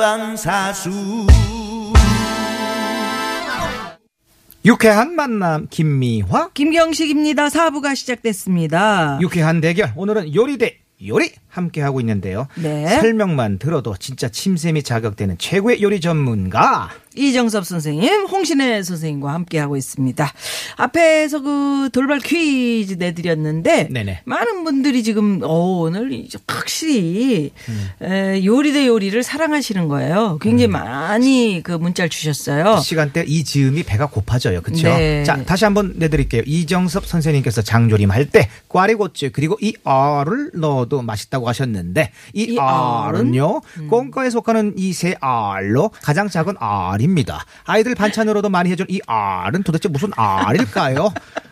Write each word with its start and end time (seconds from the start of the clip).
본방사수 0.00 1.26
유쾌한 4.64 5.14
만남 5.14 5.66
김미화 5.68 6.48
김경식입니다. 6.54 7.50
사부가 7.50 7.94
시작됐습니다. 7.94 9.18
유쾌한 9.20 9.60
대결 9.60 9.92
오늘은 9.96 10.34
요리 10.34 10.56
대 10.56 10.78
요리 11.06 11.32
함께 11.50 11.80
하고 11.82 12.00
있는데요. 12.00 12.46
네. 12.54 12.88
설명만 12.88 13.58
들어도 13.58 13.94
진짜 13.98 14.28
침샘이 14.28 14.82
자극되는 14.82 15.36
최고의 15.38 15.82
요리 15.82 16.00
전문가 16.00 16.90
이정섭 17.16 17.66
선생님, 17.66 18.26
홍신혜 18.26 18.82
선생님과 18.84 19.32
함께 19.34 19.58
하고 19.58 19.76
있습니다. 19.76 20.32
앞에서 20.76 21.42
그 21.42 21.90
돌발 21.92 22.20
퀴즈 22.20 22.94
내드렸는데 22.94 23.88
네네. 23.90 24.20
많은 24.24 24.62
분들이 24.64 25.02
지금 25.02 25.40
어, 25.42 25.80
오늘 25.80 26.12
이제 26.12 26.38
확실히 26.46 27.50
음. 27.68 27.88
에, 28.02 28.44
요리 28.44 28.72
대 28.72 28.86
요리를 28.86 29.20
사랑하시는 29.24 29.88
거예요. 29.88 30.38
굉장히 30.40 30.68
음. 30.68 30.72
많이 30.72 31.60
그 31.64 31.72
문자를 31.72 32.08
주셨어요. 32.10 32.78
시간대 32.78 33.24
이 33.26 33.42
즈음이 33.42 33.82
배가 33.82 34.06
고파져요. 34.06 34.62
그렇죠? 34.62 34.88
네. 34.88 35.24
자, 35.24 35.42
다시 35.44 35.64
한번 35.64 35.94
내드릴게요. 35.96 36.42
이정섭 36.46 37.06
선생님께서 37.06 37.62
장조림 37.62 38.10
할 38.10 38.30
때 38.30 38.48
꽈리고추 38.68 39.30
그리고 39.32 39.56
이 39.60 39.74
알을 39.82 40.52
넣어도 40.54 41.02
맛있다고 41.02 41.39
하셨는데 41.48 42.12
이, 42.34 42.42
이 42.54 42.58
알은요 42.58 43.60
꽁과에 43.88 44.30
속하는 44.30 44.74
이세 44.76 45.16
알로 45.20 45.90
가장 46.02 46.28
작은 46.28 46.54
알입니다. 46.58 47.44
아이들 47.64 47.94
반찬으로도 47.94 48.48
많이 48.48 48.70
해준 48.70 48.86
이 48.88 49.00
알은 49.06 49.62
도대체 49.62 49.88
무슨 49.88 50.10
알일까요? 50.16 51.12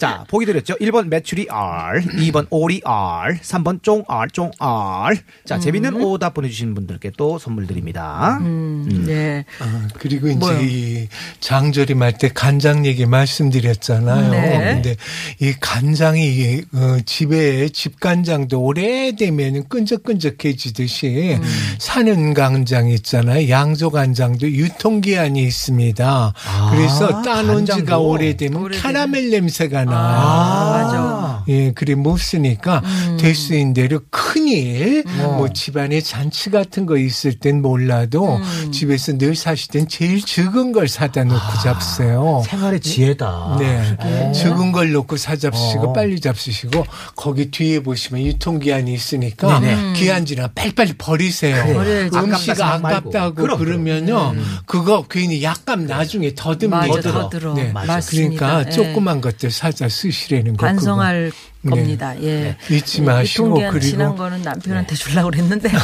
자, 0.00 0.24
보기 0.28 0.46
드렸죠. 0.46 0.76
1번 0.80 1.08
메추리 1.08 1.46
알, 1.50 2.00
2번 2.00 2.46
오리 2.48 2.80
알, 2.86 3.38
3번 3.40 3.82
쫑알, 3.82 4.30
쫑알. 4.30 5.18
자, 5.44 5.58
재밌는 5.58 6.02
오답 6.02 6.32
보내주신 6.32 6.74
분들께 6.74 7.12
또 7.18 7.38
선물 7.38 7.66
드립니다. 7.66 8.38
음, 8.40 9.04
네. 9.06 9.44
아, 9.60 9.88
그리고 9.98 10.28
이제 10.28 10.38
뭐요? 10.38 10.60
이 10.62 11.06
장조림 11.40 12.00
할 12.00 12.12
때 12.20 12.30
간장 12.34 12.86
얘기 12.86 13.04
말씀드렸잖아요. 13.04 14.30
네. 14.30 14.74
근데 14.74 14.96
이 15.38 15.52
간장이 15.60 16.62
어, 16.72 16.96
집에 17.04 17.68
집간장도 17.68 18.58
오래되면 18.60 19.68
끈적끈적해지듯이 19.68 21.38
음. 21.40 21.48
사는 21.78 22.32
간장 22.34 22.88
있잖아요. 22.88 23.48
양조 23.50 23.90
간장도 23.90 24.50
유통기한이 24.50 25.42
있습니다. 25.42 26.32
그래서 26.70 27.22
따놓은 27.22 27.66
지가 27.66 27.76
간장도. 27.76 28.08
오래되면 28.08 28.62
오래되면. 28.62 28.82
캐러멜 28.82 29.28
냄새가 29.30 29.84
아, 29.96 30.70
맞아. 30.72 31.39
예, 31.50 31.72
그래 31.72 31.96
못 31.96 32.16
쓰니까 32.16 32.80
음. 32.84 33.16
될수 33.20 33.54
있는 33.54 33.74
대로 33.74 34.00
큰일 34.10 35.04
어. 35.20 35.34
뭐 35.36 35.48
집안에 35.52 36.00
잔치 36.00 36.50
같은 36.50 36.86
거 36.86 36.96
있을 36.96 37.34
땐 37.34 37.60
몰라도 37.60 38.36
음. 38.36 38.72
집에서 38.72 39.18
늘 39.18 39.34
사실 39.34 39.68
땐 39.68 39.88
제일 39.88 40.24
적은 40.24 40.70
걸 40.70 40.86
사다 40.86 41.24
놓고 41.24 41.40
아. 41.40 41.58
잡으세요. 41.62 42.42
생활의 42.46 42.80
지혜다. 42.80 43.56
네. 43.58 44.32
적은 44.32 44.70
걸 44.70 44.92
놓고 44.92 45.16
사잡수시고 45.16 45.88
어. 45.88 45.92
빨리 45.92 46.20
잡수시고 46.20 46.84
거기 47.16 47.50
뒤에 47.50 47.80
보시면 47.80 48.22
유통기한이 48.22 48.92
있으니까 48.94 49.58
네네. 49.58 49.92
기한 49.94 50.24
지나 50.24 50.48
빨리빨리 50.54 50.94
버리세요. 50.98 51.64
버려야지. 51.74 52.16
음식 52.16 52.50
아깝다. 52.52 52.88
아깝다고 52.88 53.34
그럼, 53.34 53.58
그러면요 53.58 54.34
그거 54.66 55.04
괜히 55.10 55.42
약간 55.42 55.86
나중에 55.86 56.32
더듭니다. 56.36 56.86
맞아, 56.86 57.12
더 57.12 57.28
들어. 57.28 57.54
네. 57.54 57.72
맞습니다. 57.72 58.46
그러니까 58.46 58.70
예. 58.70 58.70
조그만 58.70 59.20
것들 59.20 59.50
사자 59.50 59.88
쓰시라는 59.88 60.56
거. 60.56 60.66
반성할. 60.66 61.30
네. 61.30 61.39
겁니다. 61.68 62.14
예. 62.22 62.56
잊지 62.70 63.02
마시고 63.02 63.44
유통기한 63.44 63.72
그리고 63.72 63.86
지난 63.86 64.16
거는 64.16 64.42
남편한테 64.42 64.94
주려고 64.94 65.30
그랬는데. 65.30 65.68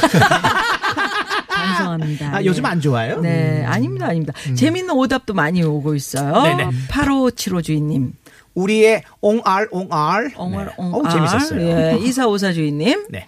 반성합니다. 1.49 2.37
아, 2.37 2.43
예. 2.43 2.47
요즘 2.47 2.65
안 2.67 2.81
좋아요? 2.81 3.21
네, 3.21 3.65
아닙니다, 3.65 4.07
아닙니다. 4.07 4.33
재밌는 4.57 4.95
오답도 4.95 5.35
많이 5.35 5.63
오고 5.63 5.95
있어요. 5.95 6.43
네네. 6.43 6.71
8575 6.89 7.63
주인님. 7.63 8.13
우리의 8.55 9.03
옹알 9.21 9.69
옹알. 9.71 10.29
네. 10.29 10.35
엉알. 10.37 10.73
어우, 10.79 11.03
재밌었어요. 11.11 11.61
예, 11.61 11.99
2454 12.01 12.53
주인님. 12.53 13.07
네. 13.11 13.27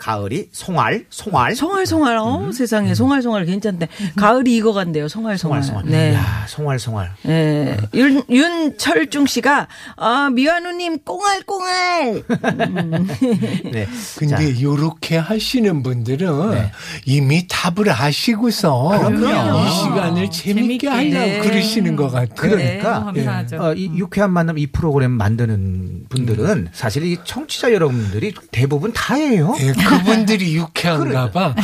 가을이 0.00 0.48
송알, 0.50 1.04
송알. 1.10 1.54
송알, 1.54 1.84
송알. 1.84 2.16
어, 2.16 2.50
세상에. 2.54 2.94
송알, 2.94 3.20
송알 3.20 3.44
괜찮대. 3.44 3.86
가을이 4.16 4.56
익어간대요. 4.56 5.08
송알, 5.08 5.36
송알. 5.36 5.62
송알, 5.62 5.84
송알. 5.84 5.92
네. 5.92 6.14
야, 6.14 6.46
송알, 6.48 6.78
송알. 6.78 7.12
예. 7.26 7.76
윤, 7.92 8.22
윤철중 8.30 9.26
씨가, 9.26 9.68
아, 9.96 10.30
미완우님, 10.32 11.00
꽁알, 11.04 11.42
꽁알. 11.42 12.22
네. 13.72 13.86
근데 14.18 14.54
자, 14.54 14.60
요렇게 14.62 15.18
하시는 15.18 15.82
분들은 15.82 16.50
네. 16.52 16.72
이미 17.04 17.46
답을 17.46 17.90
아시고서 17.90 18.88
그럼요. 18.88 19.66
이 19.66 19.70
시간을 19.70 20.30
재밌게 20.30 20.78
재밌게. 20.78 20.88
하려고 20.88 21.14
네. 21.14 21.40
그러시는 21.40 21.96
것 21.96 22.10
같아요. 22.10 22.34
그러니까 22.36 23.10
네, 23.12 23.22
감사하죠. 23.24 23.56
어, 23.62 23.74
이 23.74 23.90
유쾌한 23.96 24.32
만남 24.32 24.56
이 24.56 24.66
프로그램 24.66 25.10
만드는 25.10 26.06
분들은 26.08 26.68
사실 26.72 27.04
이 27.04 27.18
청취자 27.22 27.74
여러분들이 27.74 28.32
대부분 28.50 28.92
다예요. 28.94 29.54
예, 29.92 29.98
그분들이 29.98 30.56
유쾌한가 30.56 31.30
봐. 31.30 31.54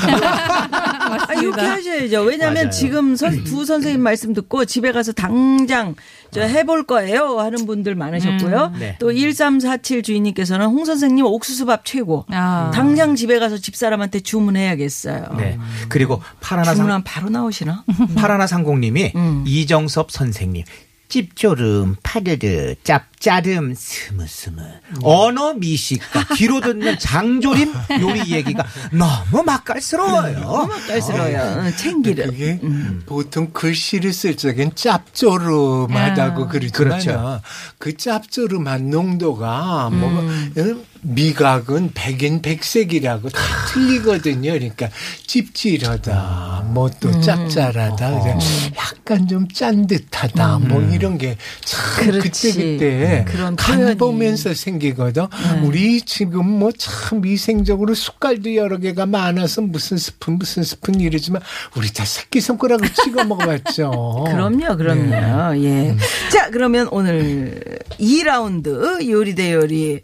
아, 1.29 1.35
이렇게 1.35 1.61
하셔야죠. 1.61 2.23
왜냐하면 2.23 2.55
맞아요. 2.55 2.71
지금 2.71 3.17
선, 3.17 3.45
두 3.45 3.65
선생님 3.65 4.03
말씀 4.03 4.33
듣고 4.33 4.65
집에 4.65 4.93
가서 4.93 5.13
당장 5.13 5.95
저 6.31 6.43
해볼 6.43 6.85
거예요 6.87 7.39
하는 7.39 7.67
분들 7.67 7.95
많으셨고요. 7.95 8.73
네. 8.79 8.97
또1347 9.01 10.03
주인님께서는 10.05 10.67
홍 10.67 10.85
선생님 10.85 11.25
옥수수밥 11.25 11.85
최고. 11.85 12.25
아. 12.31 12.71
당장 12.75 13.15
집에 13.15 13.39
가서 13.39 13.57
집사람한테 13.59 14.21
주문해야겠어요. 14.21 15.37
네. 15.39 15.59
그리고 15.89 16.21
파라나 16.41 16.67
상, 16.67 16.77
주문하면 16.77 17.05
바로 17.05 17.31
나오시나? 17.31 17.85
파라나 18.17 18.47
상공님이 18.47 19.13
음. 19.15 19.45
이정섭 19.47 20.11
선생님. 20.11 20.65
찝조름, 21.09 21.97
파르르, 22.03 22.75
짭 22.83 23.07
짜름, 23.19 23.75
스무스무. 23.75 24.60
언어 25.03 25.54
미식과 25.54 26.34
귀로 26.37 26.60
듣는 26.60 26.99
장조림 26.99 27.72
요리 28.00 28.31
얘기가 28.32 28.65
너무 28.93 29.43
맛깔스러워요. 29.43 30.69
깔스러워요. 30.87 31.62
응, 31.65 31.77
챙기를. 31.77 32.27
그게 32.27 32.60
보통 33.06 33.50
글씨를 33.53 34.12
쓸 34.12 34.37
적엔 34.37 34.72
짭조름하다고 34.75 36.49
그러지만 36.49 36.72
그렇죠. 36.72 37.41
그 37.78 37.97
짭조름한 37.97 38.91
농도가 38.91 39.91
뭐가 39.91 40.21
응? 40.59 40.84
미각은 41.03 41.93
백인 41.94 42.43
백색이라고 42.43 43.28
다 43.28 43.41
틀리거든요. 43.72 44.53
그러니까 44.53 44.88
찝찝하다, 45.27 46.65
뭐 46.69 46.91
또 46.98 47.21
짭짤하다, 47.21 48.21
그래. 48.22 48.38
약간 48.77 49.28
좀 49.28 49.47
짠 49.53 49.87
듯하다, 49.87 50.59
뭐 50.60 50.83
이런 50.83 51.16
게 51.19 51.37
참 51.65 52.10
그렇지. 52.10 52.53
그때 52.54 53.06
그때 53.06 53.25
그런 53.33 53.56
간 53.56 53.78
표현이. 53.78 53.97
보면서 53.97 54.55
생기거든. 54.55 55.27
우리 55.65 56.00
지금 56.03 56.47
뭐 56.47 56.71
참 56.77 57.22
위생적으로 57.25 57.94
숟갈도 57.94 58.55
여러 58.56 58.77
개가 58.78 59.06
많아서 59.06 59.62
무슨 59.62 59.97
스푼 59.97 60.39
무슨 60.39 60.62
스푼 60.62 61.00
이러지만 61.00 61.41
우리 61.77 61.93
다 61.93 62.05
새끼 62.05 62.41
손가락을 62.41 62.93
찍어 62.93 63.25
먹어봤죠. 63.25 64.25
그럼요, 64.28 64.77
그럼요. 64.77 65.63
예. 65.65 65.97
자, 66.31 66.51
그러면 66.51 66.89
오늘 66.91 67.60
2라운드 68.01 69.09
요리 69.09 69.34
대 69.34 69.53
요리. 69.54 70.03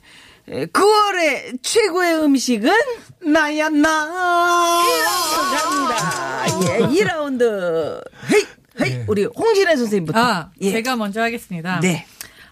9월의 0.48 1.58
최고의 1.62 2.24
음식은 2.24 2.70
나야, 3.32 3.68
나. 3.68 4.08
갑니다. 5.52 6.44
예, 6.64 6.78
2라운드. 7.04 8.00
헤이, 8.32 8.44
헤이. 8.80 9.04
우리 9.06 9.24
홍진혜 9.24 9.76
선생님부터. 9.76 10.18
아, 10.18 10.50
예. 10.60 10.72
제가 10.72 10.96
먼저 10.96 11.20
하겠습니다. 11.22 11.80
네. 11.80 12.06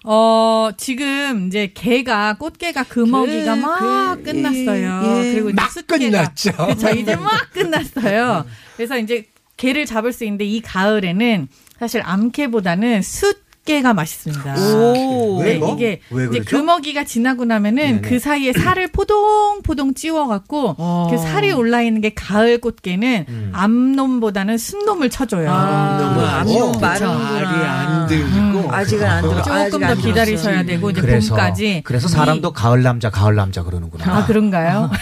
어, 0.04 0.70
지금 0.76 1.46
이제 1.46 1.72
개가, 1.74 2.36
꽃게가 2.38 2.84
금어기가 2.84 3.54
그, 3.54 3.60
막 3.60 4.16
그, 4.16 4.22
끝났어요. 4.22 5.02
예. 5.04 5.32
그리고 5.32 5.50
이제 5.50 5.56
막 5.56 5.86
끝났죠. 5.86 6.52
그렇죠. 6.52 6.88
이제 6.90 7.16
막 7.16 7.50
끝났어요. 7.52 8.46
그래서 8.76 8.98
이제 8.98 9.26
개를 9.56 9.84
잡을 9.84 10.12
수 10.12 10.24
있는데 10.24 10.44
이 10.46 10.60
가을에는 10.62 11.48
사실 11.78 12.00
암캐보다는 12.04 13.02
숫 13.02 13.44
꽃게가 13.70 13.94
맛있습니다. 13.94 14.54
오. 14.58 15.38
왜 15.38 15.52
네, 15.54 15.58
뭐? 15.58 15.74
이게 15.74 16.00
왜 16.10 16.26
이제? 16.26 16.40
금어기가 16.40 17.04
지나고 17.04 17.44
나면은 17.44 17.82
네네. 17.82 18.00
그 18.02 18.18
사이에 18.18 18.52
살을 18.52 18.88
포동포동 18.88 19.94
찌워갖고 19.94 20.74
어. 20.78 21.08
그 21.10 21.18
살이 21.18 21.52
올라 21.52 21.80
있는 21.82 22.00
게 22.00 22.12
가을 22.12 22.58
꽃게는 22.58 23.26
음. 23.28 23.52
암놈보다는 23.54 24.58
순놈을 24.58 25.10
쳐줘요. 25.10 25.48
아, 25.50 26.14
그렇죠. 26.14 26.26
암놈 26.26 26.80
말이 26.80 27.00
마르는구나. 27.00 27.70
안 27.70 28.06
들리고 28.06 28.72
아직은 28.72 29.06
안 29.06 29.22
들어. 29.22 29.42
조금 29.42 29.52
아직 29.52 29.78
더안 29.78 29.98
기다리셔야. 29.98 30.62
되고 30.64 30.90
이제 30.90 31.00
그래서 31.00 31.28
봄까지. 31.34 31.82
그래서 31.84 32.08
사람도 32.08 32.52
가을 32.52 32.82
남자 32.82 33.10
가을 33.10 33.36
남자 33.36 33.62
그러는구나. 33.62 34.04
아 34.06 34.26
그런가요? 34.26 34.90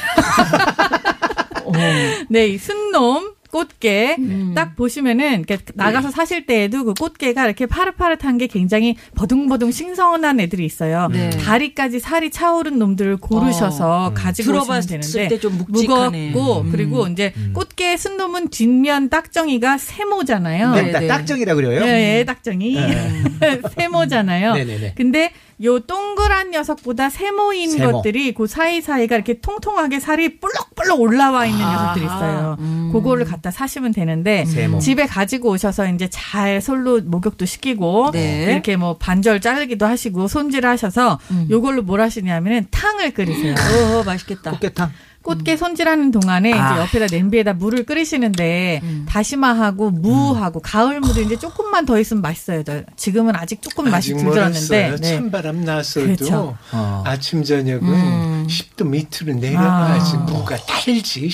네, 2.28 2.48
이 2.48 2.58
순놈 2.58 3.32
꽃게 3.50 4.16
음. 4.18 4.52
딱 4.54 4.76
보시면은 4.76 5.38
이렇게 5.48 5.58
나가서 5.74 6.10
사실 6.10 6.44
때에도 6.46 6.84
그 6.84 6.94
꽃게가 6.94 7.44
이렇게 7.46 7.66
파릇파릇한 7.66 8.36
게 8.38 8.46
굉장히 8.46 8.96
버둥버둥 9.14 9.70
싱성한 9.72 10.38
애들이 10.40 10.64
있어요. 10.66 11.08
네. 11.10 11.30
다리까지 11.30 11.98
살이 12.00 12.30
차오른 12.30 12.78
놈들을 12.78 13.16
고르셔서 13.18 14.08
음. 14.10 14.14
가지고 14.14 14.58
오시면 14.58 14.80
되는데 14.82 15.28
때좀 15.28 15.58
묵직하네. 15.58 16.30
무겁고 16.30 16.60
음. 16.62 16.70
그리고 16.70 17.06
이제 17.06 17.32
꽃게 17.54 17.96
순놈은 17.96 18.48
뒷면 18.50 19.08
딱정이가 19.08 19.78
세모잖아요. 19.78 20.74
네, 20.74 20.82
네, 20.82 20.92
딱- 20.92 21.00
네. 21.00 21.06
딱정이라 21.06 21.54
그래요. 21.54 21.82
예, 21.84 22.18
예, 22.18 22.24
딱정이 22.24 22.76
세모잖아요. 23.76 24.54
네네네. 24.54 24.94
근데 24.96 25.32
요 25.64 25.80
동그란 25.80 26.50
녀석보다 26.52 27.10
세모인 27.10 27.70
세모. 27.72 27.92
것들이 27.92 28.32
그 28.32 28.46
사이사이가 28.46 29.16
이렇게 29.16 29.40
통통하게 29.40 29.98
살이 29.98 30.38
볼록볼록 30.38 31.00
올라와 31.00 31.46
있는 31.46 31.60
녀석들이 31.60 32.04
있어요. 32.04 32.56
그거를 32.92 33.24
갖다 33.24 33.50
사시면 33.50 33.92
되는데 33.92 34.44
세모. 34.44 34.78
집에 34.78 35.06
가지고 35.06 35.50
오셔서 35.50 35.88
이제 35.88 36.08
잘 36.10 36.60
솔로 36.60 37.00
목욕도 37.00 37.44
시키고 37.44 38.10
네. 38.12 38.52
이렇게 38.52 38.76
뭐 38.76 38.96
반절 38.98 39.40
자르기도 39.40 39.84
하시고 39.86 40.28
손질하셔서 40.28 41.18
요걸로 41.50 41.82
뭘 41.82 42.00
하시냐면은 42.00 42.66
탕을 42.70 43.12
끓이세요. 43.12 43.54
어, 43.54 44.04
맛있겠다. 44.04 44.52
꽃게탕. 44.52 44.92
꽃게 45.28 45.58
손질하는 45.58 46.10
동안에 46.10 46.52
아. 46.54 46.72
이제 46.72 46.80
옆에다 46.80 47.14
냄비에다 47.14 47.52
물을 47.52 47.84
끓이시는데 47.84 48.80
다시마하고 49.06 49.90
무하고 49.90 50.60
가을 50.60 51.00
무도 51.00 51.20
이제 51.20 51.36
조금만 51.36 51.84
더 51.84 51.98
있으면 51.98 52.22
맛있어요. 52.22 52.62
저- 52.62 52.82
지금은 52.96 53.36
아직 53.36 53.60
조금 53.60 53.90
맛이 53.90 54.14
멀었어요. 54.14 54.96
네. 54.96 55.00
찬바람 55.02 55.64
났어도 55.64 56.06
그렇죠. 56.06 56.56
어. 56.72 57.02
아침 57.06 57.44
저녁은 57.44 57.82
음. 57.84 58.46
10도 58.48 58.86
밑으로 58.86 59.38
내려가야지 59.38 60.16
아. 60.16 60.18
뭐가 60.20 60.56
달지. 60.56 61.28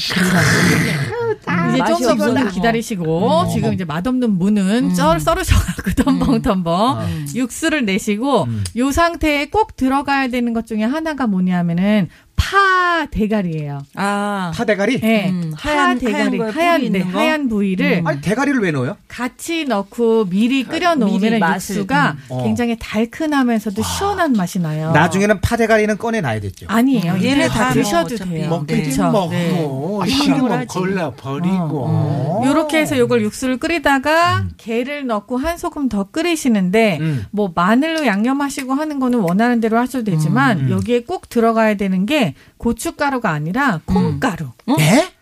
이제 1.75 1.85
좀 2.07 2.19
더. 2.19 2.49
기다리시고 2.51 3.49
지금 3.53 3.73
이제 3.73 3.85
맛없는 3.85 4.39
무는 4.39 4.95
썰 4.95 5.21
썰으셔갖고 5.21 5.91
덤벙덤벙 6.03 7.27
육수를 7.35 7.85
내시고 7.85 8.47
요 8.77 8.93
상태에 8.93 9.47
꼭 9.47 9.77
들어가야 9.77 10.29
되는 10.29 10.53
것 10.53 10.67
중에 10.67 10.83
하나가 10.85 11.27
뭐냐면은 11.27 12.09
파 12.37 13.07
대가리예요. 13.11 13.83
아. 13.95 14.53
파 14.55 14.65
대가리? 14.65 15.01
네, 15.01 15.29
음, 15.31 15.53
파 15.59 15.71
하얀- 15.71 15.99
대가리 15.99 16.39
하얀 16.39 16.53
하얀 16.55 16.81
네, 16.81 16.87
있는 16.87 17.13
거? 17.13 17.19
하얀 17.19 17.49
부위를 17.49 18.03
아니 18.05 18.21
대가리를 18.21 18.61
왜 18.61 18.71
넣어요? 18.71 18.97
같이 19.09 19.65
넣고 19.65 20.27
미리 20.27 20.63
끓여 20.65 20.95
미리 20.97 21.31
놓으면 21.31 21.55
육수가 21.55 22.11
음. 22.13 22.19
어. 22.29 22.45
굉장히 22.45 22.77
달큰하면서도 22.79 23.83
시원한 23.83 24.33
맛이 24.33 24.59
나요. 24.61 24.93
나중에는 24.93 25.41
파 25.41 25.57
대가리는 25.57 25.97
꺼내 25.99 26.21
놔야겠죠. 26.21 26.67
아니에요. 26.69 27.15
얘네 27.15 27.27
얘네 27.31 27.49
다다뭐 27.49 27.73
드셔도 27.75 28.17
돼요. 28.17 28.49
먹긴 28.51 28.83
그쵸? 28.85 29.11
먹고 29.11 29.31
네. 29.31 30.11
싫으면. 30.11 30.67
골라 30.67 31.11
버리고. 31.13 31.85
어. 31.89 32.43
요렇게 32.47 32.79
해서 32.79 32.99
요걸 32.99 33.23
육수를 33.23 33.59
끓이다가 33.59 34.47
게를 34.57 35.07
넣고 35.07 35.37
한 35.37 35.57
소금 35.59 35.89
더 35.89 36.05
끓이시는데 36.05 36.99
음. 37.01 37.27
뭐 37.31 37.53
마늘로 37.55 38.07
양념하시고 38.07 38.73
하는 38.75 38.99
거는 38.99 39.21
원하는 39.21 39.61
대로 39.61 39.79
하셔도 39.79 40.05
되지만 40.05 40.61
음. 40.61 40.71
여기에 40.71 41.05
꼭 41.05 41.29
들어가야 41.29 41.75
되는 41.75 42.07
게 42.07 42.24
고춧가루가 42.59 43.31
아니라 43.31 43.81
콩가루. 43.85 44.51
네? 44.79 45.14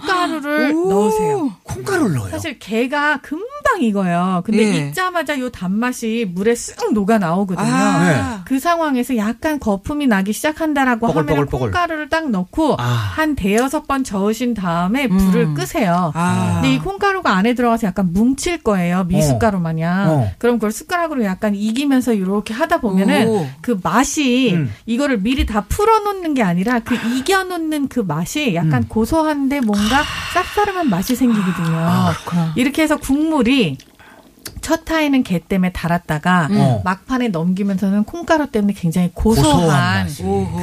콩가루를 0.00 0.72
오. 0.74 0.88
넣으세요. 0.88 1.52
콩가루를 1.62 2.14
넣어요. 2.14 2.30
사실 2.30 2.58
게가 2.58 3.18
금방 3.22 3.82
익어요. 3.82 4.42
근데 4.44 4.62
예. 4.62 4.88
익자마자 4.88 5.38
요 5.38 5.50
단맛이 5.50 6.26
물에 6.32 6.54
쓱 6.54 6.92
녹아 6.92 7.18
나오거든요. 7.18 7.66
아. 7.66 8.42
그 8.44 8.58
상황에서 8.58 9.16
약간 9.16 9.58
거품이 9.60 10.06
나기 10.06 10.32
시작한다라고 10.32 11.06
하면 11.08 11.26
뽀글뽀글뽀글. 11.26 11.58
콩가루를 11.70 12.08
딱 12.08 12.30
넣고 12.30 12.76
아. 12.78 12.82
한 12.82 13.34
대여섯 13.34 13.86
번 13.86 14.04
저으신 14.04 14.54
다음에 14.54 15.08
불을 15.08 15.42
음. 15.42 15.54
끄세요. 15.54 16.12
아. 16.14 16.60
근데 16.60 16.74
이 16.74 16.78
콩가루가 16.78 17.34
안에 17.34 17.54
들어가서 17.54 17.86
약간 17.86 18.12
뭉칠 18.12 18.62
거예요. 18.62 19.04
미숫가루 19.04 19.60
마냥. 19.60 20.10
어. 20.10 20.30
그럼 20.38 20.56
그걸 20.56 20.72
숟가락으로 20.72 21.24
약간 21.24 21.54
이기면서 21.54 22.12
이렇게 22.14 22.54
하다 22.54 22.80
보면은 22.80 23.28
오. 23.28 23.46
그 23.60 23.78
맛이 23.82 24.54
음. 24.54 24.72
이거를 24.86 25.20
미리 25.20 25.46
다 25.46 25.64
풀어놓는 25.68 26.34
게 26.34 26.42
아니라 26.42 26.80
그 26.80 26.94
이겨놓는 26.94 27.88
그 27.88 28.00
맛이 28.00 28.54
약간 28.54 28.82
음. 28.82 28.88
고소한데 28.88 29.60
뭔가 29.60 29.81
쌉싸름한 30.34 30.88
맛이 30.88 31.14
생기거든요. 31.14 31.76
아, 31.76 32.14
이렇게 32.56 32.82
해서 32.82 32.96
국물이 32.96 33.78
첫 34.62 34.84
타에는 34.84 35.22
게 35.24 35.38
때문에 35.40 35.72
달았다가 35.72 36.48
어. 36.50 36.80
막판에 36.84 37.28
넘기면서는 37.28 38.04
콩가루 38.04 38.46
때문에 38.46 38.72
굉장히 38.72 39.10
고소한. 39.12 40.08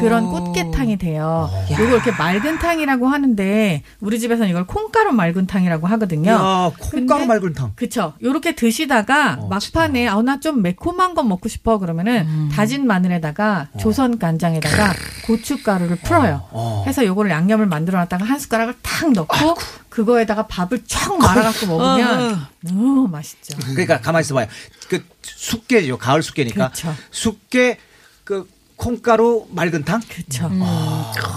그런 0.01 0.29
꽃게탕이 0.31 0.97
돼요. 0.97 1.49
이거 1.69 1.83
이렇게 1.83 2.11
맑은 2.11 2.57
탕이라고 2.59 3.07
하는데 3.07 3.83
우리 3.99 4.19
집에서는 4.19 4.49
이걸 4.49 4.65
콩가루 4.65 5.11
맑은 5.11 5.45
탕이라고 5.47 5.85
하거든요. 5.87 6.31
야, 6.31 6.71
콩가루 6.79 7.21
근데- 7.21 7.25
맑은 7.25 7.53
탕. 7.53 7.71
그쵸. 7.75 8.13
요렇게 8.23 8.55
드시다가 8.55 9.37
어, 9.39 9.47
막판에 9.47 10.07
아, 10.07 10.19
나 10.23 10.39
좀 10.39 10.61
매콤한 10.61 11.15
거 11.15 11.23
먹고 11.23 11.49
싶어 11.49 11.79
그러면은 11.79 12.25
음. 12.25 12.49
다진 12.53 12.87
마늘에다가 12.87 13.67
조선 13.77 14.17
간장에다가 14.19 14.93
고춧가루를 15.27 15.97
풀어요. 15.97 16.43
어. 16.51 16.85
해서 16.87 17.05
요거를 17.05 17.29
양념을 17.29 17.65
만들어 17.65 17.99
놨다가 17.99 18.23
한 18.23 18.39
숟가락을 18.39 18.75
탁 18.81 19.11
넣고 19.11 19.55
그거에다가 19.89 20.47
밥을 20.47 20.83
쫙 20.85 21.17
말아갖고 21.17 21.65
먹으면 21.67 22.47
너무 22.61 23.07
맛있죠. 23.07 23.57
그러니까 23.57 23.99
가만히 23.99 24.21
있어봐요. 24.23 24.47
그 24.87 25.03
숙계죠. 25.23 25.97
가을 25.97 26.21
숙계니까. 26.23 26.69
그렇죠. 26.71 26.95
숙계 27.11 27.79
그 28.23 28.47
콩가루 28.75 29.47
맑은 29.51 29.83
탕. 29.83 29.99
그쵸. 30.07 30.47
음. 30.47 30.61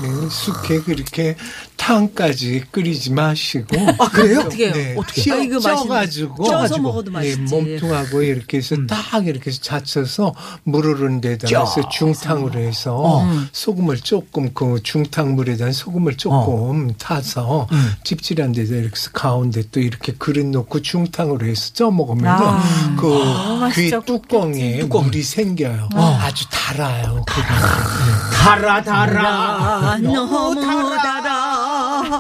네, 0.03 0.29
숙회 0.31 0.81
그렇게 0.81 1.37
탕까지 1.83 2.65
끓이지 2.71 3.11
마시고. 3.13 3.67
아 3.99 4.09
그래요? 4.09 4.41
어떻게 4.41 4.67
해요? 4.67 4.73
네, 4.75 4.95
어떻게? 4.97 5.23
쪄- 5.23 5.71
아. 5.71 5.77
쪄가지고 5.77 6.45
쪄서 6.45 6.79
먹어도 6.79 7.11
네, 7.11 7.11
맛있지. 7.11 7.55
몸통하고 7.55 8.23
이렇게 8.23 8.59
해서 8.59 8.77
딱 8.89 9.27
이렇게 9.27 9.51
해서 9.51 9.59
잡쳐서 9.63 10.35
물을 10.63 11.21
데다가 11.21 11.61
해서 11.61 11.89
중탕으로 11.89 12.61
해서 12.61 12.97
어. 12.97 13.29
소금을 13.53 13.99
조금 13.99 14.53
그 14.55 14.79
중탕물에다 14.83 15.73
소금을 15.73 16.17
조금 16.17 16.95
타서 16.99 17.67
찝찝한 18.05 18.53
데다 18.53 18.75
이렇게 18.77 18.93
해서 18.97 19.11
가운데 19.13 19.63
또 19.73 19.81
이렇게 19.81 20.13
그릇 20.13 20.47
놓고 20.47 20.83
중탕으로 20.83 21.47
해서 21.47 21.73
쪄 21.75 21.91
먹으면 21.91 22.27
아, 22.29 22.95
그 22.99 23.07
너무 23.07 23.55
귀 23.55 23.61
맛있죠, 23.61 24.03
뚜껑에 24.07 24.83
물이 24.85 25.23
생겨요. 25.23 25.89
아주 25.95 26.45
달아요. 26.51 27.25
그게. 27.27 27.43
달아 28.43 28.83
달아. 28.83 29.93
아, 29.93 29.99
너무 29.99 30.61
달아. 30.61 31.22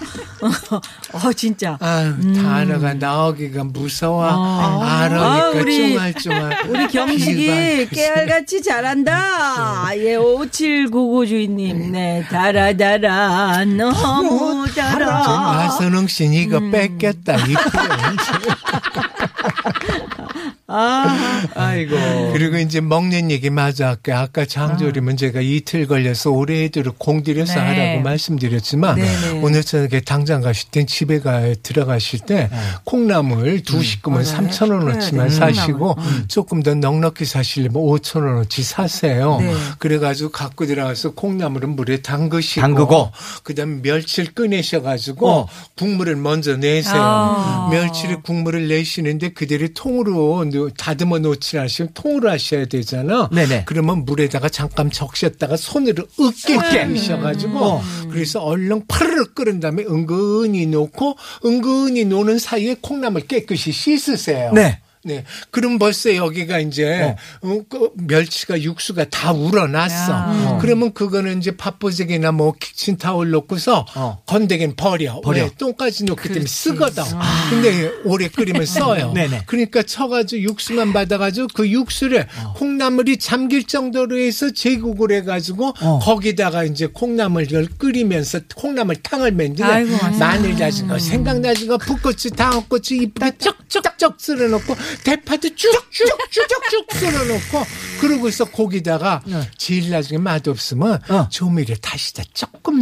어, 1.12 1.32
진짜. 1.32 1.76
아유, 1.80 2.14
단어가 2.34 2.94
나오기가 2.94 3.64
무서워. 3.64 4.24
아, 4.24 5.00
알아니까 5.02 5.50
우리- 5.60 5.92
쫑알쫑알. 5.94 6.58
우리 6.70 6.86
경식이 6.88 7.88
깨알같이 7.90 8.62
잘한다. 8.62 9.96
예, 9.98 10.16
5799 10.16 11.26
주인님. 11.26 11.92
네, 11.92 12.24
달아, 12.30 12.76
달아. 12.76 13.64
너무 13.64 14.66
저 14.74 14.80
달아. 14.82 15.08
나선홍 15.56 16.06
씨 16.08 16.24
이거 16.32 16.58
음. 16.58 16.70
뺏겼다. 16.70 17.36
이 17.46 17.54
표현. 17.54 18.16
아, 20.74 21.42
아이고. 21.54 21.96
그리고 22.32 22.56
이제 22.56 22.80
먹는 22.80 23.30
얘기 23.30 23.50
마저 23.50 23.86
할게. 23.86 24.12
아까 24.12 24.44
장조림은 24.44 25.16
제가 25.16 25.40
이틀 25.40 25.86
걸려서 25.86 26.30
올해 26.30 26.64
애들을 26.64 26.92
공들여서 26.96 27.54
네. 27.54 27.60
하라고 27.60 28.00
말씀드렸지만 28.02 28.96
네네. 28.96 29.40
오늘 29.42 29.62
저녁에 29.62 30.00
당장 30.00 30.40
가실 30.40 30.70
땐 30.70 30.86
집에 30.86 31.20
가 31.20 31.42
들어가실 31.62 32.20
때 32.20 32.48
콩나물 32.84 33.62
두 33.62 33.82
식구면 33.82 34.24
네. 34.24 34.32
3천 34.32 34.70
원어치만 34.70 35.28
사시고 35.30 35.96
조금 36.28 36.62
더 36.62 36.74
넉넉히 36.74 37.24
사시려면 37.24 37.82
5천 37.82 38.26
원어치 38.26 38.62
사세요. 38.62 39.38
네. 39.40 39.52
그래가지고 39.78 40.30
갖고 40.30 40.66
들어가서 40.66 41.12
콩나물은 41.12 41.76
물에 41.76 42.02
담그시고 42.02 42.60
담그고. 42.62 43.12
그다음에 43.42 43.80
멸치를 43.82 44.32
꺼내셔가지고 44.32 45.28
어. 45.30 45.48
국물을 45.76 46.16
먼저 46.16 46.56
내세요. 46.56 46.94
아. 46.96 47.68
멸치를 47.70 48.22
국물을 48.22 48.68
내시는데 48.68 49.30
그대로 49.30 49.68
통으로 49.74 50.36
놓- 50.68 50.74
다듬어 50.76 51.18
놓지 51.18 51.58
않으시면 51.58 51.90
통으로 51.94 52.30
하셔야 52.30 52.64
되잖아. 52.66 53.28
네네. 53.32 53.64
그러면 53.66 54.04
물에다가 54.04 54.48
잠깐 54.48 54.90
적셨다가 54.90 55.56
손으로 55.56 56.04
으깨 56.20 56.56
으깨. 56.56 56.88
끼셔가지고 56.92 57.58
어. 57.58 57.82
그래서 58.10 58.40
얼른 58.42 58.86
파르르 58.86 59.32
끓은 59.34 59.60
다음에 59.60 59.82
은근히 59.84 60.66
놓고 60.66 61.16
은근히 61.44 62.04
노는 62.04 62.38
사이에 62.38 62.76
콩나물 62.80 63.22
깨끗이 63.26 63.72
씻으세요. 63.72 64.52
네. 64.52 64.80
네. 65.04 65.24
그럼 65.50 65.78
벌써 65.78 66.14
여기가 66.14 66.60
이제 66.60 67.16
어, 67.40 67.60
그 67.68 67.90
멸치가 67.96 68.60
육수가 68.60 69.06
다 69.10 69.32
우러났어. 69.32 70.12
야. 70.12 70.58
그러면 70.60 70.92
그거는 70.92 71.38
이제 71.38 71.56
밥보색이나 71.56 72.30
뭐 72.32 72.54
키친타올 72.58 73.30
놓고서 73.30 73.86
어. 73.96 74.22
건더기는 74.26 74.76
버려. 74.76 75.20
버려. 75.20 75.44
왜? 75.44 75.50
똥까지 75.58 76.04
넣기 76.04 76.28
때문에 76.28 76.46
쓰거든. 76.46 77.02
근데 77.50 77.90
오래 78.04 78.28
끓이면 78.28 78.64
써요. 78.66 79.12
네네. 79.14 79.42
그러니까 79.46 79.82
쳐가지고 79.82 80.42
육수만 80.42 80.92
받아가지고 80.92 81.48
그 81.54 81.68
육수를 81.68 82.26
콩나물이 82.56 83.16
잠길 83.18 83.64
정도로 83.66 84.18
해서 84.18 84.50
제국을 84.50 85.12
해가지고 85.12 85.74
어. 85.80 85.98
거기다가 86.00 86.64
이제 86.64 86.86
콩나물을 86.86 87.68
끓이면서 87.78 88.40
콩나물탕을 88.54 89.32
만드는. 89.32 90.18
마늘 90.18 90.56
다진 90.56 90.86
거, 90.86 90.98
생강 90.98 91.42
다진 91.42 91.68
거, 91.68 91.76
풋고추, 91.78 92.30
당고추 92.30 92.94
이쁘게 92.94 93.32
쩍쩍쩍 93.38 94.20
썰어놓고 94.20 94.74
대파도 95.04 95.48
쭉쭉쭉쭉 95.54 96.92
썰어놓고 96.94 97.66
그러고서 98.00 98.44
거기다가 98.44 99.22
제일 99.56 99.90
나중에 99.90 100.18
맛없으면 100.18 101.00
어. 101.08 101.28
조미료 101.30 101.74
다시다 101.76 102.22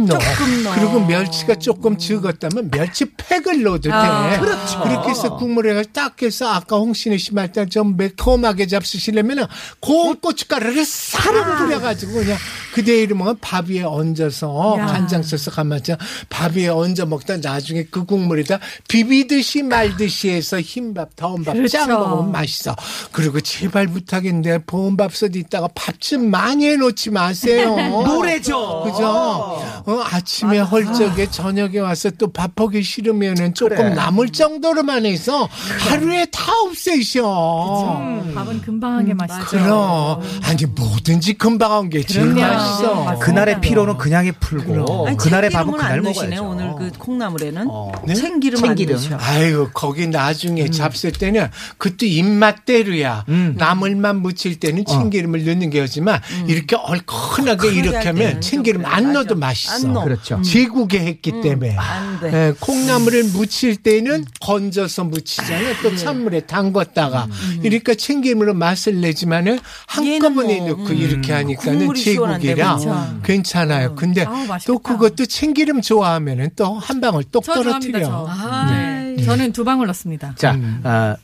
조금 0.07 0.63
넣어. 0.63 0.75
그리고 0.75 0.99
멸치가 1.05 1.55
조금 1.55 1.97
적었다면 1.97 2.71
멸치 2.71 3.05
팩을 3.05 3.63
넣어도 3.63 3.89
돼. 3.89 4.39
그렇죠. 4.39 4.81
그렇게 4.81 5.09
해서 5.09 5.35
국물에 5.37 5.83
딱 5.93 6.21
해서 6.21 6.47
아까 6.51 6.77
홍신의 6.77 7.19
씨말 7.19 7.51
때좀 7.51 7.97
매콤하게 7.97 8.67
잡수시려면은 8.67 9.45
고운 9.79 10.19
고춧가루를 10.19 10.85
사르르 10.85 11.57
뿌려가지고 11.57 12.13
그냥 12.13 12.37
그대로 12.73 13.15
먹으면 13.15 13.37
밥 13.41 13.69
위에 13.69 13.83
얹어서 13.83 14.75
야. 14.79 14.85
간장 14.85 15.23
소스 15.23 15.51
간마장 15.51 15.97
밥 16.29 16.55
위에 16.55 16.67
얹어 16.69 17.05
먹다 17.05 17.37
나중에 17.37 17.85
그 17.91 18.05
국물에다 18.05 18.59
비비듯이 18.87 19.63
말듯이 19.63 20.29
해서 20.29 20.59
흰밥 20.59 21.15
더운 21.15 21.43
밥짱 21.43 21.55
그렇죠. 21.87 21.87
먹으면 21.87 22.31
맛있어. 22.31 22.75
그리고 23.11 23.39
제발 23.41 23.87
부탁인데 23.87 24.59
보온밥솥 24.65 25.35
있다가 25.35 25.67
밥 25.75 25.91
좀 26.01 26.31
많이 26.31 26.65
해놓지 26.65 27.11
마세요. 27.11 27.75
노래죠. 28.03 28.81
그죠? 28.85 29.80
어, 29.85 30.03
아침에 30.11 30.59
헐적에 30.59 31.29
저녁에 31.31 31.79
와서 31.79 32.09
또 32.11 32.31
밥하기 32.31 32.81
싫으면은 32.83 33.53
조금 33.53 33.75
그래. 33.77 33.89
남을 33.93 34.29
정도로만 34.29 35.05
해서 35.05 35.47
하루에 35.79 36.25
다 36.31 36.51
없애셔. 36.65 37.97
음, 37.99 38.31
밥은 38.35 38.61
금방 38.61 38.97
하게 38.97 39.13
맛있죠. 39.13 39.45
그럼 39.45 40.21
아니 40.43 40.65
뭐든지 40.65 41.33
금방 41.33 41.71
한 41.73 41.89
게 41.89 42.03
제일. 42.03 42.27
맛있어. 42.33 43.19
그날의 43.19 43.59
피로는 43.61 43.97
그냥에 43.97 44.31
풀고 44.31 45.07
아니, 45.07 45.17
그날의 45.17 45.49
밥은 45.49 45.71
그날 45.73 46.01
먹어야죠. 46.01 46.43
오늘 46.45 46.73
그 46.77 46.91
콩나물에는 46.97 47.67
어. 47.69 47.91
네? 48.05 48.13
참기름 48.13 48.61
넣으셔. 48.61 49.17
아이고 49.19 49.69
거기 49.73 50.07
나중에 50.07 50.69
잡쓸 50.69 51.11
때는 51.11 51.49
그것도 51.77 52.05
입맛대로야. 52.05 53.25
음. 53.29 53.55
나물만 53.57 54.21
무칠 54.21 54.59
때는 54.59 54.85
참기름을 54.85 55.43
넣는 55.45 55.69
게 55.69 55.79
하지만 55.81 56.21
이렇게 56.47 56.75
얼큰하게 56.75 57.41
얼큰하게 57.51 57.71
이렇게 57.79 57.97
할 57.97 58.07
하면 58.07 58.41
참기름 58.41 58.81
좀안 58.83 59.03
그래. 59.03 59.13
넣어도 59.13 59.35
맞아. 59.35 59.47
맛있어. 59.51 59.70
안 59.71 59.93
넣어. 59.93 60.03
그렇죠. 60.03 60.41
제국에 60.41 60.99
했기 60.99 61.31
때문에. 61.41 61.75
안 61.77 62.19
돼. 62.19 62.31
예, 62.33 62.53
콩나물을 62.59 63.25
무칠 63.25 63.75
때는 63.77 64.25
건져서 64.41 65.05
무치잖아요. 65.05 65.75
또 65.81 65.95
찬물에 65.95 66.41
담궜다가. 66.41 67.27
그러니까 67.61 67.95
참기름으로 67.95 68.53
맛을 68.53 68.99
내지만은 69.01 69.59
한꺼번에 69.87 70.59
뭐, 70.59 70.69
넣고 70.69 70.93
이렇게 70.93 71.33
하니까는 71.33 71.95
시원한데, 71.95 72.47
제국이라 72.47 72.77
그렇죠. 72.77 73.19
괜찮아요. 73.23 73.95
근데 73.95 74.23
아우, 74.25 74.45
맛있겠다. 74.45 74.65
또 74.65 74.79
그것도 74.79 75.25
참기름 75.25 75.81
좋아하면은 75.81 76.49
또 76.55 76.77
한 76.79 76.99
방울 76.99 77.23
똑저 77.25 77.53
좋아합니다. 77.63 77.99
떨어뜨려. 77.99 78.05
저. 78.05 78.27
아, 78.29 78.71
네. 78.71 79.23
저는 79.23 79.51
두 79.53 79.63
방울 79.63 79.87
넣습니다. 79.87 80.33
자, 80.37 80.57
아, 80.83 81.15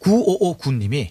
9559님이 0.00 1.08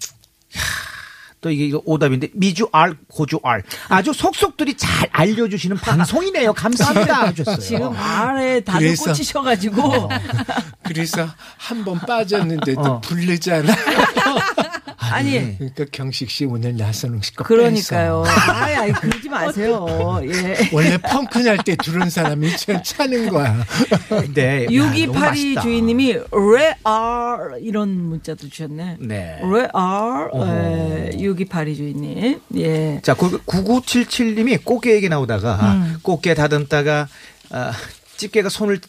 또 1.41 1.49
이게 1.49 1.65
이거 1.65 1.81
오답인데 1.85 2.29
미주 2.33 2.69
알 2.71 2.95
고주 3.07 3.39
알 3.43 3.63
아주 3.89 4.13
속속들이 4.13 4.75
잘 4.77 5.09
알려주시는 5.11 5.77
방송이네요. 5.77 6.53
감사합니다. 6.53 7.27
하셨어요. 7.33 7.57
지금 7.57 7.93
알에 7.97 8.59
다들 8.61 8.87
그래서- 8.87 9.05
꽂히셔가지고 9.05 10.09
그래서 10.85 11.27
한 11.57 11.81
번 11.83 11.97
빠졌는데도 11.99 12.79
어. 12.81 13.01
부르잖아. 13.01 13.73
아니 15.11 15.57
그러니까 15.57 15.85
경식 15.91 16.29
씨 16.29 16.45
오늘 16.45 16.75
나선홍 16.77 17.21
씨거 17.21 17.43
그러니까요. 17.43 18.23
아이, 18.25 18.73
아이 18.75 18.91
그러지 18.91 19.29
마세요. 19.29 19.85
예. 20.23 20.69
원래 20.71 20.97
펑크 20.97 21.39
날 21.39 21.57
때 21.63 21.75
들은 21.75 22.09
사람이 22.09 22.57
참 22.57 22.81
차는 22.83 23.29
거야. 23.29 23.63
너무 24.09 24.25
6282 24.69 25.07
맛있다. 25.19 25.61
주인님이 25.61 26.13
레알 26.13 27.59
이런 27.61 27.89
문자도 27.89 28.49
주셨네. 28.49 28.97
네. 28.99 29.39
레알 29.41 31.11
6282 31.19 31.75
주인님. 31.75 32.39
예. 32.57 32.99
자, 33.03 33.13
그 33.13 33.39
9977님이 33.45 34.63
꽃게 34.63 34.95
얘기 34.95 35.09
나오다가 35.09 35.97
꽃게 36.01 36.33
다듬다가 36.33 37.07
아, 37.51 37.71
집게가 38.17 38.49
손을 38.49 38.79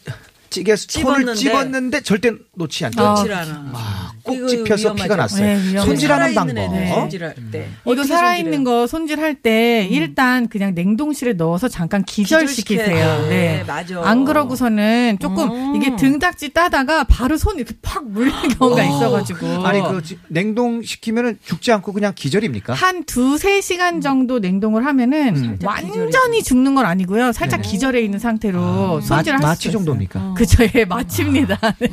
찌개 0.53 0.75
손을 0.75 0.87
찝었는데. 1.35 1.35
찝었는데 1.35 2.01
절대 2.01 2.31
놓지 2.55 2.85
않다. 2.85 3.03
어. 3.13 3.15
놓질 3.15 3.33
않아. 3.33 4.13
꼭 4.23 4.35
이거 4.37 4.47
찝혀서. 4.47 4.93
피가 4.93 5.15
났어요. 5.17 5.45
네. 5.45 5.79
손질하는 5.79 6.33
방법. 6.35 6.57
애들 6.57 6.91
어? 6.91 6.95
손질할 7.01 7.35
때. 7.51 7.67
이거 7.85 8.03
살아있는? 8.03 8.63
거 8.63 8.87
손질할 8.87 9.35
때 9.41 9.87
일단 9.89 10.47
그냥 10.47 10.73
냉동실에 10.75 11.33
넣어서 11.33 11.67
잠깐 11.67 12.03
기절시키세요. 12.03 12.85
돼. 13.23 13.27
네. 13.29 13.63
맞아. 13.67 14.01
안 14.03 14.23
그러고서는 14.23 15.17
조금 15.19 15.51
음. 15.51 15.75
이게 15.75 15.95
등딱지 15.97 16.49
따다가 16.49 17.03
바로 17.03 17.35
손 17.37 17.57
이렇게 17.57 17.73
팍 17.81 18.07
물리는 18.07 18.49
경우가 18.57 18.83
있어가지고. 18.83 19.65
아니 19.65 19.81
그 19.81 20.01
지- 20.03 20.17
냉동 20.29 20.81
시키면은 20.83 21.39
죽지 21.43 21.71
않고 21.73 21.91
그냥 21.91 22.13
기절입니까? 22.15 22.73
한 22.73 23.03
두세 23.03 23.59
시간 23.59 23.99
정도 23.99 24.39
냉동을 24.39 24.85
하면은 24.85 25.35
음. 25.35 25.59
완전히 25.63 26.43
죽는 26.43 26.75
건 26.75 26.85
아니고요. 26.85 27.31
살짝 27.33 27.61
기절해 27.61 27.99
있는 28.01 28.19
상태로 28.19 29.01
손질할 29.01 29.39
마, 29.39 29.47
수 29.47 29.47
마취 29.47 29.67
있어요. 29.69 29.79
정도입니까? 29.79 30.33
그 30.37 30.42
쵸, 30.45 30.63
예, 30.75 30.85
마칩니다. 30.85 31.57
네. 31.79 31.89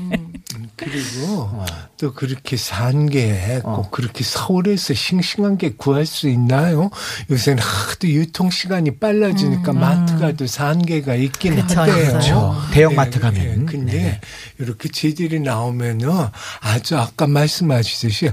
그리고 0.76 1.64
또 1.98 2.14
그렇게 2.14 2.56
산 2.56 3.08
게꼭 3.08 3.66
어. 3.66 3.90
그렇게 3.90 4.24
서울에서 4.24 4.94
싱싱한 4.94 5.58
게 5.58 5.74
구할 5.76 6.06
수 6.06 6.28
있나요? 6.28 6.90
요새는 7.30 7.62
하도 7.62 8.08
유통 8.08 8.50
시간이 8.50 8.98
빨라지니까 8.98 9.72
마트 9.72 10.18
가도 10.18 10.46
산 10.46 10.80
게가 10.84 11.14
있긴 11.14 11.56
그쵸, 11.56 11.80
한데요. 11.80 12.08
그렇죠. 12.08 12.56
대형 12.72 12.94
마트 12.94 13.20
가면은. 13.20 13.66
근데 13.66 13.92
네네. 13.92 14.20
이렇게 14.58 14.88
재질이 14.88 15.40
나오면은 15.40 16.08
아주 16.60 16.96
아까 16.96 17.26
말씀하셨듯이 17.26 18.30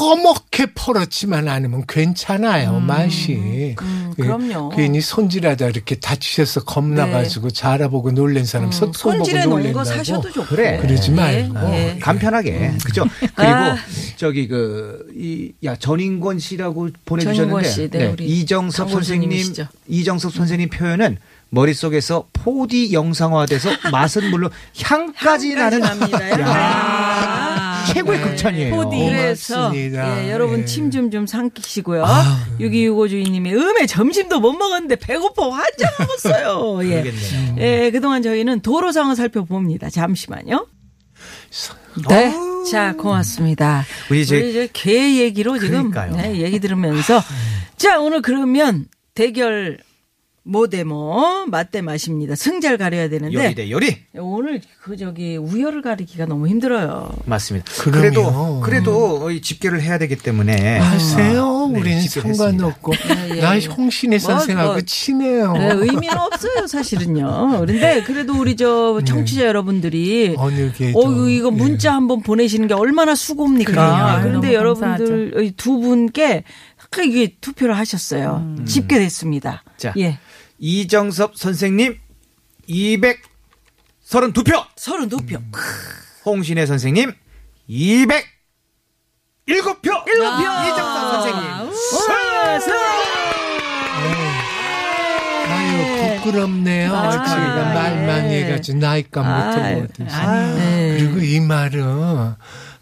꺼멓게 0.00 0.68
퍼렇지만 0.74 1.46
않으면 1.46 1.84
괜찮아요 1.86 2.80
맛이. 2.80 3.34
음, 3.34 4.14
예, 4.18 4.22
그럼요. 4.22 4.70
괜히 4.70 5.02
손질하다 5.02 5.68
이렇게 5.68 5.96
다치셔서 5.96 6.64
겁나가지고 6.64 7.50
자라보고 7.50 8.12
놀란 8.12 8.46
사람 8.46 8.72
손 8.72 8.92
보고 8.92 9.10
네. 9.10 9.16
음, 9.16 9.18
손질해 9.18 9.44
놓은 9.44 9.50
거 9.50 9.68
놀란다고. 9.68 9.84
사셔도 9.84 10.32
좋고. 10.32 10.46
그래. 10.46 10.78
그러지 10.78 11.10
말고. 11.10 11.58
예, 11.74 11.96
예. 11.96 11.98
간편하게 11.98 12.78
그죠? 12.82 13.04
그리고 13.18 13.34
아. 13.42 13.76
저기 14.16 14.48
그이야 14.48 15.76
전인권 15.78 16.38
씨라고 16.38 16.88
보내주셨는데 17.04 17.50
전인권 17.50 17.64
씨, 17.70 17.90
네, 17.90 18.06
우리 18.06 18.24
이정섭 18.26 18.90
선생님. 18.90 19.54
이정섭 19.86 20.32
선생님 20.32 20.70
표현은 20.70 21.18
머릿속에서 21.50 22.26
4D 22.32 22.92
영상화돼서 22.92 23.70
맛은 23.92 24.30
물론 24.30 24.50
향까지 24.82 25.54
나는 25.56 25.80
납니다. 25.80 26.18
야, 27.90 27.94
최고의 27.94 28.22
극찬이에요. 28.22 28.74
4D. 28.74 29.08
그래서 29.08 29.54
고맙습니다. 29.54 30.24
예, 30.24 30.30
여러분 30.30 30.60
예. 30.60 30.64
침좀 30.64 31.10
좀 31.10 31.26
삼키시고요. 31.26 32.04
6265 32.60 33.08
주인님이 33.08 33.54
음에 33.54 33.86
점심도 33.86 34.40
못 34.40 34.52
먹었는데 34.52 34.96
배고파 34.96 35.50
환장 35.50 35.90
먹었어요. 35.98 36.80
예. 36.90 37.12
예, 37.58 37.90
그동안 37.90 38.22
저희는 38.22 38.60
도로 38.60 38.92
상황 38.92 39.14
살펴봅니다. 39.14 39.90
잠시만요. 39.90 40.66
네. 42.08 42.32
자, 42.70 42.94
고맙습니다. 42.94 43.84
우리 44.10 44.18
우리 44.18 44.22
이제 44.22 44.38
이제 44.38 44.68
개 44.72 45.18
얘기로 45.20 45.58
지금 45.58 45.90
그러니까요. 45.90 46.16
네, 46.16 46.40
얘기 46.40 46.60
들으면서 46.60 47.22
자, 47.76 47.98
오늘 47.98 48.22
그러면 48.22 48.86
대결 49.14 49.78
모대모 50.50 51.46
맞대 51.46 51.80
맛입니다. 51.80 52.34
승자를 52.34 52.76
가려야 52.76 53.08
되는데 53.08 53.34
요리 53.34 53.54
대 53.54 53.70
요리 53.70 53.98
오늘 54.14 54.60
그 54.82 54.96
저기 54.96 55.36
우열을 55.36 55.80
가리기가 55.80 56.26
너무 56.26 56.48
힘들어요. 56.48 57.08
맞습니다. 57.24 57.70
그럼요. 57.82 58.00
그래도 58.00 58.60
그래도 58.60 59.30
이 59.30 59.40
집계를 59.40 59.80
해야 59.80 59.98
되기 59.98 60.16
때문에 60.16 60.78
하세요. 60.78 61.68
네, 61.72 61.78
우리는 61.80 62.02
상관없고. 62.02 62.92
예, 62.94 63.36
예. 63.36 63.40
나 63.40 63.58
홍신의 63.58 64.18
뭐, 64.18 64.30
선생하고 64.30 64.72
뭐. 64.72 64.80
친해요. 64.80 65.52
네, 65.52 65.72
의미는 65.72 66.18
없어요, 66.18 66.66
사실은요. 66.66 67.60
그런데 67.60 68.02
그래도 68.02 68.34
우리 68.36 68.56
저 68.56 69.00
청취자 69.04 69.44
여러분들이 69.44 70.34
어느. 70.36 70.72
어, 70.94 71.28
이거 71.28 71.52
문자 71.52 71.94
한번 71.94 72.22
보내시는 72.22 72.66
게 72.66 72.74
얼마나 72.74 73.14
수고입니까? 73.14 73.70
그래요. 73.70 74.20
그런데 74.22 74.48
너무 74.48 74.54
여러분들 74.54 75.44
이두 75.44 75.78
분께 75.78 76.42
이게 77.04 77.36
투표를 77.40 77.76
하셨어요. 77.78 78.56
집계됐습니다. 78.66 79.62
자. 79.76 79.94
예. 79.96 80.18
이정섭 80.60 81.36
선생님 81.36 81.98
232표 82.68 84.66
32표. 84.76 85.42
홍신혜 86.26 86.66
선생님 86.66 87.12
201표 87.68 88.22
일곱 89.46 89.80
표. 89.82 89.90
일곱 90.06 90.24
표. 90.36 90.42
이정선 90.42 91.10
선생님. 91.12 91.42
와, 91.50 92.60
수- 92.60 92.72
아유 95.48 96.18
부끄럽네요. 96.20 96.94
아, 96.94 97.10
제가 97.24 97.74
말 97.74 98.06
많이 98.06 98.34
예. 98.34 98.44
해가지고 98.44 98.78
나이가 98.78 99.22
아유, 99.64 99.80
못해서. 99.80 100.32
네. 100.56 100.96
그리고 100.98 101.18
이 101.20 101.40
말은 101.40 102.34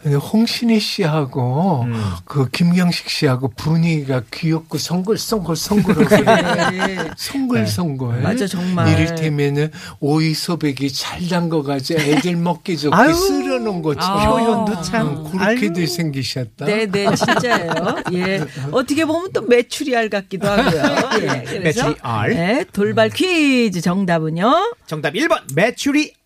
홍신혜 0.06 0.78
씨하고 0.78 1.82
음. 1.82 2.02
그 2.24 2.48
김경식 2.50 3.08
씨하고 3.10 3.48
분위기가 3.56 4.22
귀엽고 4.32 4.78
송글송글 4.78 5.56
송글하고 5.56 6.24
네. 6.70 7.10
송글송글. 7.16 8.22
맞아, 8.22 8.46
정말. 8.46 8.88
이를테면은 8.92 9.70
오이 9.98 10.34
소백이 10.34 10.92
잘 10.92 11.26
담궈가지고 11.28 12.00
애들 12.00 12.36
먹기 12.36 12.78
좋게 12.78 12.94
아유, 12.96 13.12
쓸어놓은 13.12 13.82
것처럼 13.82 14.28
표현도 14.64 14.82
참. 14.82 15.08
음, 15.08 15.30
그렇게들 15.32 15.82
아유. 15.82 15.86
생기셨다. 15.88 16.66
네, 16.66 16.86
네, 16.86 17.14
진짜예요. 17.14 17.72
예. 18.12 18.44
어떻게 18.70 19.04
보면 19.04 19.32
또 19.32 19.42
메추리알 19.42 20.10
같기도 20.10 20.46
하고요. 20.48 20.82
예. 21.22 21.42
그래서 21.44 21.88
메추리알. 21.88 22.30
네, 22.30 22.64
돌발 22.72 23.10
퀴즈 23.10 23.80
정답은요? 23.80 24.76
정답 24.86 25.14
1번 25.14 25.40
메추리 25.54 26.12
알 26.14 26.17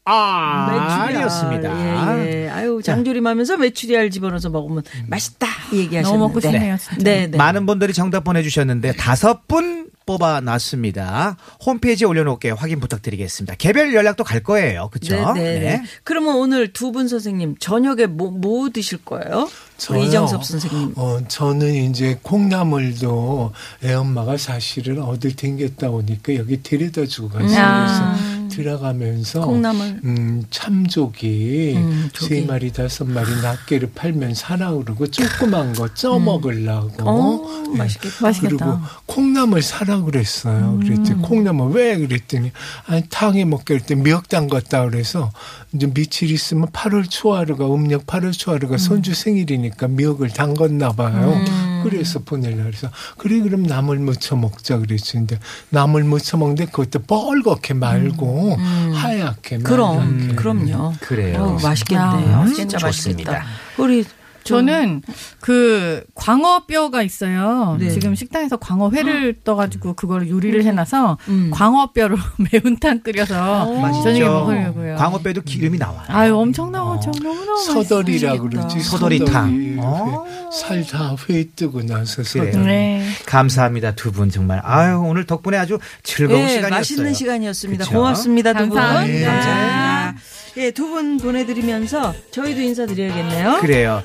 이었습니다. 1.12 2.18
예, 2.26 2.44
예. 2.44 2.48
아유, 2.50 2.80
장조림하면서 2.84 3.56
메추리알 3.58 4.10
집어넣어서 4.10 4.50
먹으면 4.50 4.82
맛있다. 5.06 5.46
이 5.72 5.78
얘기하셨는데. 5.78 6.02
너무 6.02 6.18
먹고 6.28 6.40
싶네요. 6.40 6.76
네, 6.98 7.26
네. 7.28 7.36
많은 7.36 7.66
분들이 7.66 7.92
정답 7.92 8.24
보내주셨는데 8.24 8.94
다섯 8.96 9.46
분 9.46 9.90
뽑아놨습니다. 10.04 11.36
홈페이지에 11.64 12.08
올려놓을게요. 12.08 12.54
확인 12.54 12.80
부탁드리겠습니다. 12.80 13.54
개별 13.54 13.94
연락도 13.94 14.24
갈 14.24 14.42
거예요. 14.42 14.88
그쵸? 14.92 15.14
네, 15.34 15.40
네, 15.42 15.58
네. 15.60 15.82
그러면 16.02 16.34
오늘 16.36 16.72
두 16.72 16.92
분 16.92 17.06
선생님 17.08 17.56
저녁에 17.58 18.04
뭐, 18.06 18.30
뭐 18.30 18.68
드실 18.68 18.98
거예요? 19.04 19.42
우리 19.44 19.48
저요? 19.78 20.02
이정섭 20.02 20.44
선생님. 20.44 20.92
어, 20.96 21.20
저는 21.28 21.72
이제 21.74 22.18
콩나물도 22.22 23.52
애 23.84 23.94
엄마가 23.94 24.36
사실은 24.36 25.00
어딜 25.00 25.34
댕겼다 25.36 25.88
오니까 25.88 26.34
여기 26.34 26.62
데려다 26.62 27.06
주고 27.06 27.28
갔어요. 27.30 27.58
아. 27.58 27.86
그래서 27.86 28.21
들어가면서 28.52 29.40
콩나물. 29.42 30.00
음, 30.04 30.44
참조기 30.50 31.74
음. 31.76 32.10
세 32.14 32.42
마리 32.42 32.72
다섯 32.72 33.04
마리 33.04 33.26
낱개를 33.42 33.92
팔면 33.94 34.34
사라 34.34 34.72
그러고 34.72 35.06
조그만 35.06 35.72
거 35.74 35.88
쪄 35.94 36.18
먹으려고. 36.18 36.92
어, 37.08 37.64
예. 37.74 37.78
맛있겠다. 37.78 38.32
그리고 38.40 38.78
콩나물 39.06 39.62
사라 39.62 40.00
그랬어요. 40.02 40.78
그랬더니 40.82 41.22
콩나물 41.22 41.72
왜 41.72 41.96
그랬더니 41.98 42.52
아니 42.86 43.02
탕에 43.08 43.44
먹게 43.44 43.74
할때 43.74 43.94
미역 43.94 44.28
담갔다 44.28 44.88
그래서 44.88 45.30
이제 45.72 45.86
며칠 45.92 46.30
있으면 46.30 46.68
8월 46.68 47.08
초하루가 47.08 47.66
음력 47.72 48.06
8월 48.06 48.32
초하루가 48.36 48.78
손주 48.78 49.14
생일이니까 49.14 49.88
미역을 49.88 50.30
담갔나 50.30 50.92
봐요. 50.92 51.34
그래서 51.82 52.18
보내려 52.20 52.64
그래서 52.64 52.90
그래 53.16 53.40
그럼 53.40 53.62
나물 53.64 53.98
무쳐 53.98 54.36
먹자 54.36 54.78
그랬지. 54.78 55.12
근데 55.14 55.38
나물 55.70 56.04
무쳐 56.04 56.36
먹는데 56.36 56.66
그것도 56.66 57.00
뻘겋게 57.00 57.74
말고 57.74 58.56
하얗게 58.94 59.58
그럼, 59.58 60.16
말갛게. 60.18 60.34
그럼요. 60.36 60.92
그래요. 61.00 61.42
어, 61.42 61.58
맛있겠네요. 61.62 62.36
아, 62.36 62.46
진짜 62.46 62.78
좋습니다. 62.78 63.32
맛있겠다. 63.32 63.46
우리 63.78 64.04
저는 64.44 65.02
그 65.40 66.04
광어뼈가 66.14 67.02
있어요. 67.02 67.76
네. 67.78 67.90
지금 67.90 68.14
식당에서 68.14 68.56
광어회를 68.56 69.40
떠가지고 69.44 69.94
그걸 69.94 70.28
요리를 70.28 70.64
해놔서 70.64 71.18
음. 71.28 71.50
광어뼈로 71.52 72.16
매운탕 72.52 73.00
끓여서 73.00 73.72
맛있죠. 73.80 74.02
저녁에 74.04 74.24
먹으려고요. 74.28 74.96
광어뼈도 74.96 75.42
기름이 75.42 75.78
나와요. 75.78 76.02
아유 76.08 76.36
엄청 76.36 76.72
나오죠. 76.72 77.10
너무너무 77.22 77.58
서덜이라. 77.58 78.38
그러지. 78.38 78.80
서덜이탕. 78.80 79.26
서덜이. 79.28 79.76
어. 79.78 80.24
살다 80.52 81.16
회 81.30 81.44
뜨고 81.56 81.82
나서 81.82 82.22
그래요. 82.22 82.52
서덜. 82.52 82.66
네. 82.66 83.06
감사합니다 83.26 83.92
두 83.94 84.12
분 84.12 84.28
정말. 84.30 84.60
아유 84.64 84.98
오늘 84.98 85.24
덕분에 85.26 85.56
아주 85.56 85.78
즐거운 86.02 86.40
예, 86.40 86.48
시간이었어요. 86.48 86.70
맛있는 86.70 87.14
시간이었습니다. 87.14 87.84
그쵸? 87.86 87.96
고맙습니다, 87.96 88.52
두 88.52 88.68
분. 88.68 88.76
감사합니다. 88.78 89.30
감사합니다. 89.32 90.14
예, 90.58 90.70
두 90.70 90.92
분 90.92 91.16
보내드리면서 91.16 92.14
저희도 92.32 92.60
인사드려야겠네요. 92.60 93.58
그래요. 93.62 94.02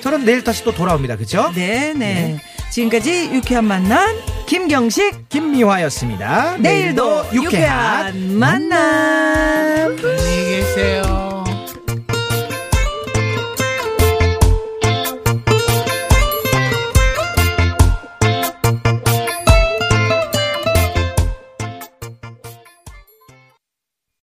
저는 0.00 0.24
내일 0.24 0.42
다시 0.44 0.64
또 0.64 0.72
돌아옵니다. 0.72 1.16
그죠? 1.16 1.52
네, 1.54 1.92
네. 1.94 2.38
지금까지 2.70 3.30
유쾌한 3.32 3.64
만남 3.64 4.16
김경식. 4.46 5.28
김미화였습니다. 5.28 6.56
내일도 6.58 7.24
유쾌한 7.32 8.38
만남. 8.38 9.96
안녕히 9.98 10.44
계세요. 10.50 11.19